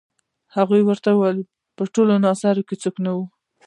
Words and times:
هغې 0.55 0.81
ورته 0.85 1.09
وویل 1.13 1.39
په 1.75 1.83
ټول 1.93 2.09
ناصرو 2.25 2.67
کې 2.67 2.75
څوک 2.83 2.95
نه 3.05 3.11
وو. 3.15 3.25